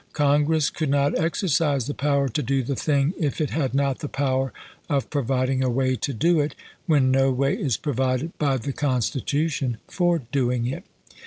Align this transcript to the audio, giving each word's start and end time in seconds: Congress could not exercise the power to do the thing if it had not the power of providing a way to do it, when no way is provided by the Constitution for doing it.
Congress 0.13 0.71
could 0.71 0.89
not 0.89 1.15
exercise 1.15 1.85
the 1.85 1.93
power 1.93 2.27
to 2.27 2.41
do 2.41 2.63
the 2.63 2.75
thing 2.75 3.13
if 3.19 3.39
it 3.39 3.51
had 3.51 3.75
not 3.75 3.99
the 3.99 4.07
power 4.09 4.51
of 4.89 5.11
providing 5.11 5.63
a 5.63 5.69
way 5.69 5.95
to 5.95 6.11
do 6.11 6.39
it, 6.39 6.55
when 6.87 7.11
no 7.11 7.29
way 7.31 7.53
is 7.55 7.77
provided 7.77 8.35
by 8.39 8.57
the 8.57 8.73
Constitution 8.73 9.77
for 9.87 10.17
doing 10.31 10.65
it. 10.65 10.85